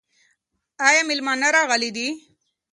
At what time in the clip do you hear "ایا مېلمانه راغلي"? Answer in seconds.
0.87-1.89